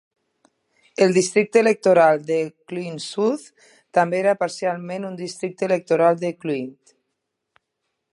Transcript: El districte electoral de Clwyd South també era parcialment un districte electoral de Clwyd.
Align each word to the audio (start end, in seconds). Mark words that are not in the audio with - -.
El 1.05 1.11
districte 1.17 1.61
electoral 1.65 2.23
de 2.29 2.37
Clwyd 2.71 3.03
South 3.03 3.45
també 3.99 4.19
era 4.23 4.35
parcialment 4.45 5.05
un 5.11 5.21
districte 5.23 5.69
electoral 5.73 6.19
de 6.25 6.33
Clwyd. 6.41 6.97